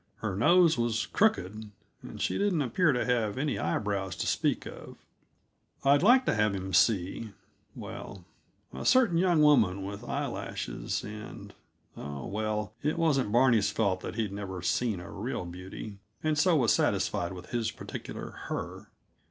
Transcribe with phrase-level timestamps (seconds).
[0.15, 1.69] Her nose was crooked,
[2.01, 4.95] and she didn't appear to have any eyebrows to speak of.
[5.83, 7.33] I'd like to have him see
[7.75, 8.25] well,
[8.73, 11.53] a certain young woman with eyelashes and
[11.95, 16.55] Oh, well, it wasn't Barney's fault that he'd never seen a real beauty, and so
[16.55, 18.87] was satisfied with his particular Her.